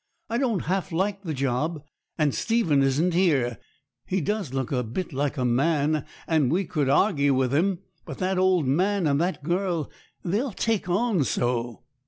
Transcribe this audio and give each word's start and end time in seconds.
I 0.31 0.39
don't 0.39 0.61
half 0.61 0.91
like 0.91 1.21
the 1.21 1.33
job; 1.35 1.83
and 2.17 2.33
Stephen 2.33 2.81
isn't 2.81 3.13
here. 3.13 3.59
He 4.07 4.19
does 4.19 4.51
look 4.51 4.71
a 4.71 4.81
bit 4.81 5.13
like 5.13 5.37
a 5.37 5.45
man, 5.45 6.07
and 6.27 6.51
we 6.51 6.65
could 6.65 6.89
argy 6.89 7.29
with 7.29 7.53
him; 7.53 7.81
but 8.03 8.17
that 8.17 8.39
old 8.39 8.65
man, 8.65 9.05
and 9.05 9.21
that 9.21 9.43
girl 9.43 9.91
they'll 10.25 10.53
take 10.53 10.89
on 10.89 11.23
so.' 11.23 11.83